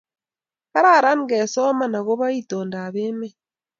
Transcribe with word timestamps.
Kararan 0.71 1.19
ke 1.29 1.39
soman 1.53 1.93
ako 1.99 2.11
ba 2.19 2.27
itondab 2.41 2.93
emet 3.05 3.35